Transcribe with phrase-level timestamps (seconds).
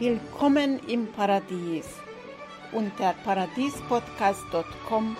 [0.00, 1.84] Willkommen im Paradies.
[2.72, 5.14] Unter paradiespodcast.com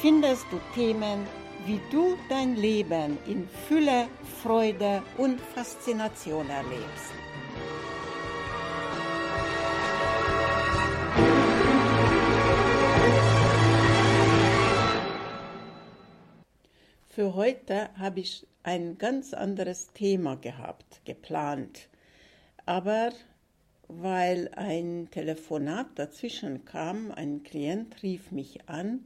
[0.00, 1.26] findest du Themen,
[1.66, 4.06] wie du dein Leben in Fülle,
[4.40, 7.12] Freude und Faszination erlebst.
[17.08, 21.88] Für heute habe ich ein ganz anderes Thema gehabt, geplant.
[22.66, 23.10] Aber
[24.00, 29.00] weil ein Telefonat dazwischen kam, ein Klient rief mich an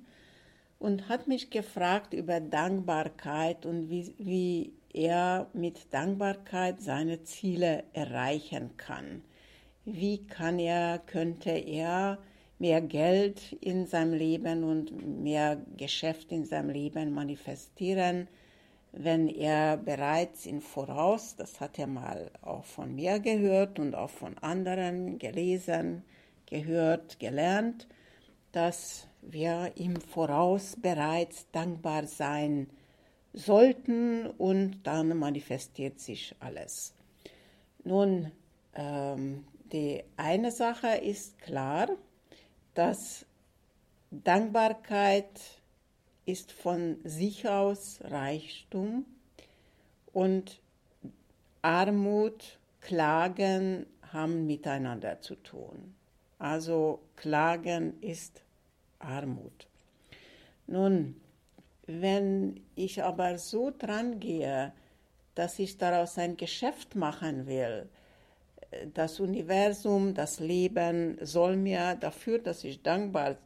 [0.79, 8.77] und hat mich gefragt über Dankbarkeit und wie, wie er mit Dankbarkeit seine Ziele erreichen
[8.77, 9.23] kann.
[9.85, 12.19] Wie kann er, könnte er
[12.59, 18.29] mehr Geld in seinem Leben und mehr Geschäft in seinem Leben manifestieren,
[18.99, 24.11] wenn er bereits im Voraus, das hat er mal auch von mir gehört und auch
[24.11, 26.03] von anderen gelesen,
[26.47, 27.87] gehört, gelernt,
[28.53, 32.71] dass wir im Voraus bereits dankbar sein
[33.35, 36.95] sollten und dann manifestiert sich alles.
[37.85, 38.33] Nun,
[38.75, 41.89] ähm, die eine Sache ist klar,
[42.73, 43.27] dass
[44.11, 45.29] Dankbarkeit
[46.27, 49.07] ist von sich aus Reichtum
[50.13, 50.61] und
[51.63, 55.95] Armut, Klagen haben miteinander zu tun.
[56.39, 58.43] Also Klagen ist
[58.99, 59.67] Armut.
[60.67, 61.21] Nun,
[61.87, 64.73] wenn ich aber so dran gehe,
[65.35, 67.89] dass ich daraus ein Geschäft machen will,
[68.95, 73.37] das Universum, das Leben soll mir dafür, dass ich dankbar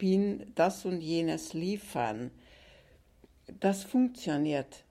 [0.00, 2.32] bin, das und jenes liefern.
[3.60, 4.82] Das funktioniert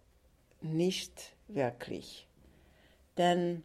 [0.62, 2.28] nicht wirklich.
[3.18, 3.64] Denn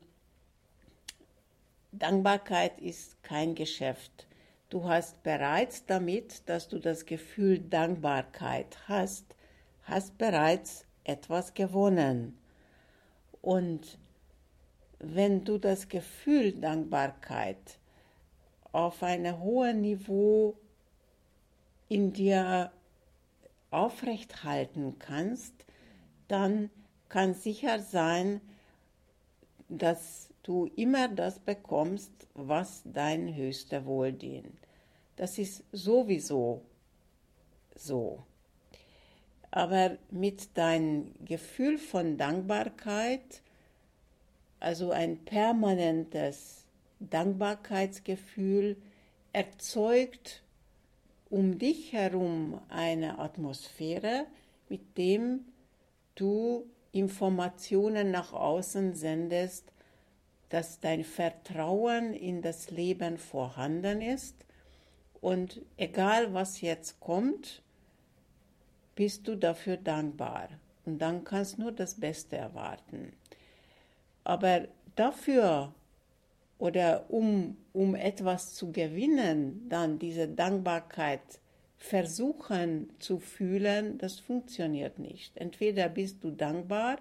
[1.92, 4.27] Dankbarkeit ist kein Geschäft.
[4.70, 9.36] Du hast bereits damit, dass du das Gefühl Dankbarkeit hast,
[9.85, 12.39] hast bereits etwas gewonnen.
[13.42, 13.98] Und
[14.98, 17.79] wenn du das Gefühl Dankbarkeit
[18.73, 20.57] auf einem hohen Niveau
[21.89, 22.72] in dir
[23.70, 25.52] aufrechthalten kannst,
[26.28, 26.70] dann
[27.08, 28.40] kann sicher sein,
[29.68, 34.58] dass du immer das bekommst, was dein höchster Wohl dient.
[35.17, 36.62] Das ist sowieso
[37.74, 38.24] so.
[39.50, 43.42] Aber mit deinem Gefühl von Dankbarkeit
[44.64, 46.64] also ein permanentes
[46.98, 48.77] Dankbarkeitsgefühl
[49.33, 50.42] erzeugt
[51.30, 54.27] um dich herum eine Atmosphäre,
[54.68, 55.45] mit dem
[56.14, 59.73] du Informationen nach außen sendest,
[60.48, 64.36] dass dein Vertrauen in das Leben vorhanden ist
[65.20, 67.62] und egal was jetzt kommt,
[68.95, 70.48] bist du dafür dankbar
[70.85, 73.12] und dann kannst nur das Beste erwarten.
[74.23, 75.74] Aber dafür
[76.64, 81.20] oder um, um etwas zu gewinnen, dann diese Dankbarkeit
[81.77, 85.36] versuchen zu fühlen, das funktioniert nicht.
[85.36, 86.97] Entweder bist du dankbar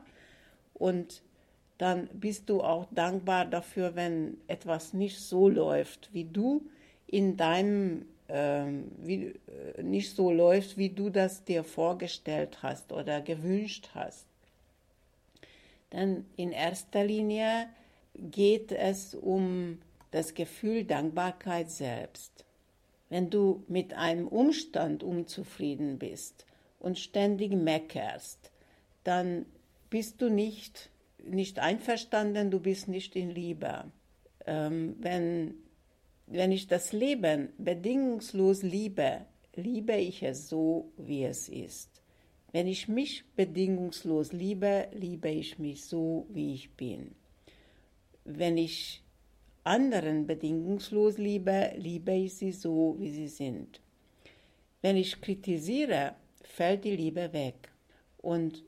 [0.74, 1.22] und
[1.78, 6.64] dann bist du auch dankbar dafür, wenn etwas nicht so läuft, wie du
[7.08, 9.28] in deinem ähm, wie,
[9.78, 14.26] äh, nicht so läuft, wie du das dir vorgestellt hast oder gewünscht hast.
[15.94, 17.70] Denn in erster Linie
[18.16, 19.80] geht es um
[20.12, 22.46] das Gefühl Dankbarkeit selbst.
[23.10, 26.46] Wenn du mit einem Umstand unzufrieden bist
[26.80, 28.52] und ständig meckerst,
[29.04, 29.46] dann
[29.90, 30.90] bist du nicht,
[31.24, 33.86] nicht einverstanden, du bist nicht in Liebe.
[34.46, 35.56] Ähm, wenn,
[36.28, 39.26] wenn ich das Leben bedingungslos liebe,
[39.56, 42.02] liebe ich es so, wie es ist.
[42.52, 47.16] Wenn ich mich bedingungslos liebe, liebe ich mich so, wie ich bin.
[48.26, 49.04] Wenn ich
[49.64, 53.82] anderen bedingungslos liebe, liebe ich sie so, wie sie sind.
[54.82, 57.72] Wenn ich kritisiere, fällt die Liebe weg.
[58.18, 58.64] Und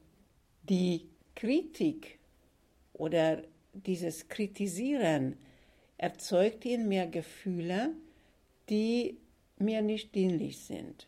[0.64, 2.20] die Kritik
[2.94, 3.44] oder
[3.74, 5.38] dieses Kritisieren
[5.98, 7.92] erzeugt in mir Gefühle,
[8.70, 9.18] die
[9.58, 11.08] mir nicht dienlich sind.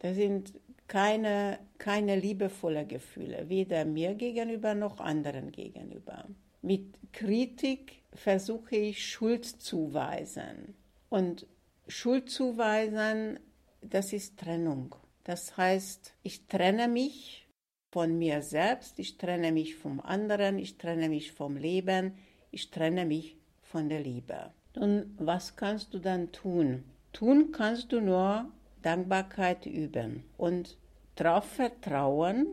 [0.00, 0.52] Das sind
[0.86, 6.26] keine, keine liebevolle Gefühle, weder mir gegenüber noch anderen gegenüber.
[6.64, 10.74] Mit Kritik versuche ich Schuld zu weisen.
[11.10, 11.46] Und
[11.88, 13.38] Schuld zu weisen,
[13.82, 14.94] das ist Trennung.
[15.24, 17.46] Das heißt, ich trenne mich
[17.92, 22.14] von mir selbst, ich trenne mich vom anderen, ich trenne mich vom Leben,
[22.50, 24.50] ich trenne mich von der Liebe.
[24.74, 26.84] Nun, was kannst du dann tun?
[27.12, 28.50] Tun kannst du nur
[28.80, 30.78] Dankbarkeit üben und
[31.14, 32.46] darauf vertrauen,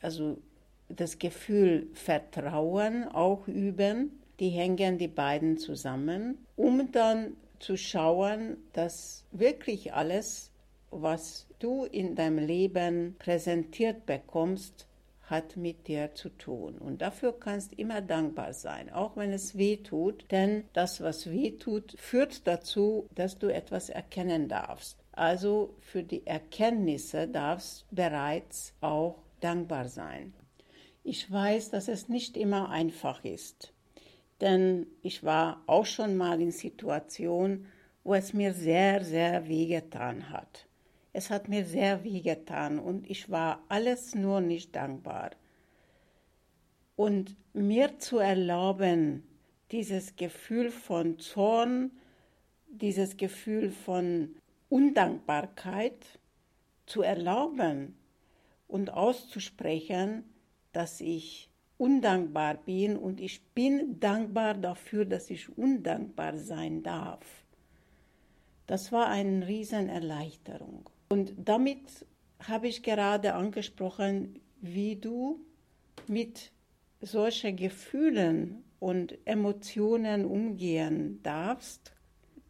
[0.00, 0.38] also
[0.88, 9.24] das Gefühl Vertrauen auch üben, die hängen die beiden zusammen, um dann zu schauen, dass
[9.32, 10.50] wirklich alles,
[10.90, 14.86] was du in deinem Leben präsentiert bekommst,
[15.22, 16.78] hat mit dir zu tun.
[16.78, 21.52] Und dafür kannst immer dankbar sein, auch wenn es weh tut, denn das, was weh
[21.52, 24.98] tut, führt dazu, dass du etwas erkennen darfst.
[25.12, 30.32] Also für die Erkenntnisse darfst bereits auch dankbar sein.
[31.08, 33.72] Ich weiß, dass es nicht immer einfach ist,
[34.40, 37.68] denn ich war auch schon mal in Situationen,
[38.02, 40.66] wo es mir sehr, sehr wehgetan hat.
[41.12, 45.30] Es hat mir sehr wehgetan und ich war alles nur nicht dankbar.
[46.96, 49.22] Und mir zu erlauben,
[49.70, 51.92] dieses Gefühl von Zorn,
[52.66, 54.34] dieses Gefühl von
[54.68, 56.04] Undankbarkeit
[56.84, 57.96] zu erlauben
[58.66, 60.24] und auszusprechen,
[60.72, 67.24] dass ich undankbar bin und ich bin dankbar dafür, dass ich undankbar sein darf.
[68.66, 70.88] Das war eine Riesenerleichterung.
[71.08, 72.06] Und damit
[72.40, 75.40] habe ich gerade angesprochen, wie du
[76.08, 76.50] mit
[77.00, 81.92] solchen Gefühlen und Emotionen umgehen darfst,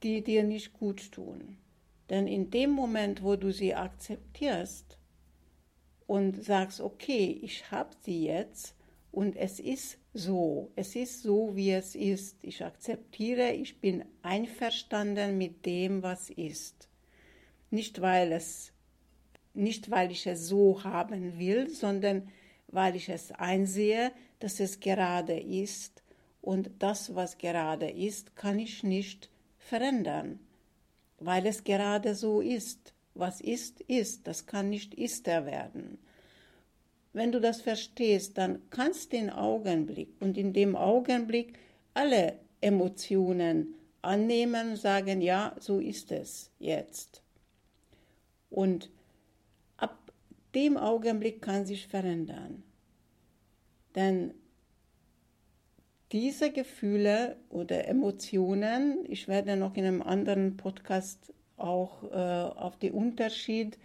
[0.03, 1.59] die dir nicht gut tun.
[2.11, 4.99] Denn in dem Moment, wo du sie akzeptierst
[6.07, 8.75] und sagst, okay, ich habe sie jetzt
[9.13, 15.39] und es ist so, es ist so, wie es ist, ich akzeptiere, ich bin einverstanden
[15.39, 16.89] mit dem, was ist.
[17.71, 18.73] Nicht weil es
[19.57, 22.29] nicht weil ich es so haben will, sondern
[22.69, 26.03] weil ich es einsehe, dass es gerade ist.
[26.43, 30.39] Und das, was gerade ist, kann ich nicht verändern,
[31.19, 32.93] weil es gerade so ist.
[33.19, 35.99] Was ist, ist, das kann nicht ister werden.
[37.13, 41.59] Wenn du das verstehst, dann kannst du den Augenblick und in dem Augenblick
[41.95, 47.23] alle Emotionen annehmen sagen, ja, so ist es jetzt.
[48.51, 48.91] Und
[49.77, 50.13] ab
[50.55, 52.63] dem Augenblick kann sich verändern.
[53.95, 54.35] Denn
[56.13, 62.93] diese Gefühle oder Emotionen, ich werde noch in einem anderen Podcast auch äh, auf den
[62.93, 63.79] Unterschied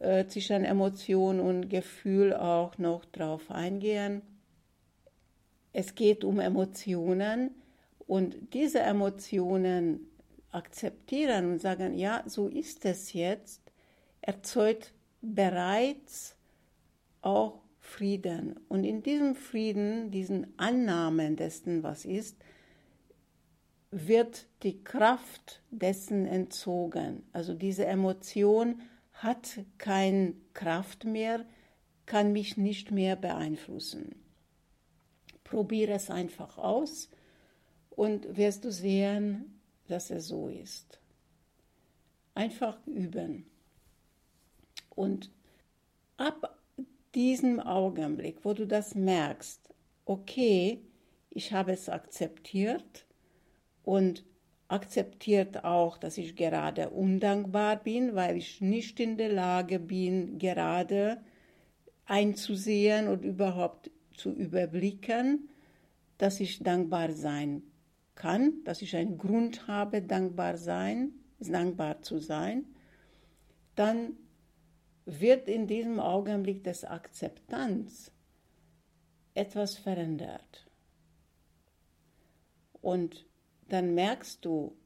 [0.00, 4.22] äh, zwischen Emotion und Gefühl auch noch drauf eingehen.
[5.72, 7.50] Es geht um Emotionen
[8.06, 10.08] und diese Emotionen
[10.50, 13.60] akzeptieren und sagen, ja, so ist es jetzt
[14.20, 16.36] erzeugt bereits
[17.22, 18.60] auch Frieden.
[18.68, 22.36] Und in diesem Frieden, diesen Annahmen dessen, was ist,
[23.90, 27.22] wird die Kraft dessen entzogen.
[27.32, 28.82] Also diese Emotion
[29.12, 31.44] hat keine Kraft mehr,
[32.06, 34.14] kann mich nicht mehr beeinflussen.
[35.44, 37.08] Probiere es einfach aus
[37.90, 41.00] und wirst du sehen, dass es so ist.
[42.34, 43.46] Einfach üben.
[44.90, 45.30] Und
[46.16, 46.58] ab
[47.14, 49.60] diesem Augenblick, wo du das merkst,
[50.04, 50.80] okay,
[51.30, 53.07] ich habe es akzeptiert
[53.88, 54.22] und
[54.68, 61.22] akzeptiert auch, dass ich gerade undankbar bin, weil ich nicht in der Lage bin, gerade
[62.04, 65.48] einzusehen und überhaupt zu überblicken,
[66.18, 67.62] dass ich dankbar sein
[68.14, 72.66] kann, dass ich einen Grund habe, dankbar sein, dankbar zu sein,
[73.74, 74.18] dann
[75.06, 78.12] wird in diesem Augenblick des Akzeptanz
[79.32, 80.66] etwas verändert.
[82.82, 83.27] Und
[83.68, 84.76] dann merkst du,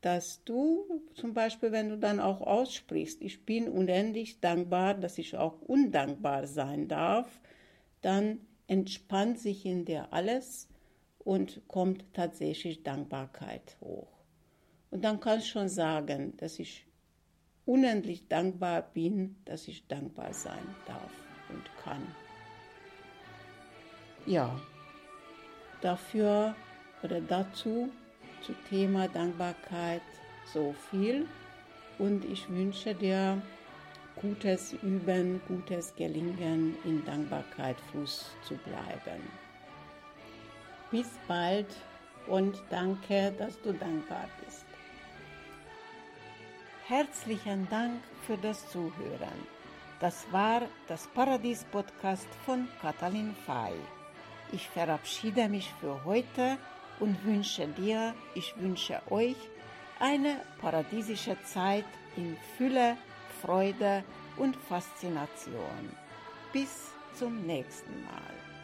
[0.00, 5.36] dass du zum Beispiel, wenn du dann auch aussprichst, ich bin unendlich dankbar, dass ich
[5.36, 7.40] auch undankbar sein darf,
[8.02, 10.68] dann entspannt sich in dir alles
[11.18, 14.08] und kommt tatsächlich Dankbarkeit hoch.
[14.90, 16.86] Und dann kannst du schon sagen, dass ich
[17.64, 21.10] unendlich dankbar bin, dass ich dankbar sein darf
[21.48, 22.02] und kann.
[24.24, 24.60] Ja,
[25.80, 26.54] dafür
[27.06, 27.88] oder dazu
[28.42, 30.02] zu Thema Dankbarkeit
[30.52, 31.26] so viel
[31.98, 33.40] und ich wünsche dir
[34.20, 39.22] gutes Üben, gutes Gelingen, in Dankbarkeit Fuß zu bleiben.
[40.90, 41.68] Bis bald
[42.26, 44.66] und danke, dass du dankbar bist.
[46.88, 49.40] Herzlichen Dank für das Zuhören.
[50.00, 53.74] Das war das Paradies-Podcast von Katalin Fay.
[54.52, 56.58] Ich verabschiede mich für heute
[57.00, 59.36] und wünsche dir, ich wünsche euch
[59.98, 61.84] eine paradiesische Zeit
[62.16, 62.96] in Fülle,
[63.42, 64.04] Freude
[64.36, 65.90] und Faszination.
[66.52, 68.55] Bis zum nächsten Mal.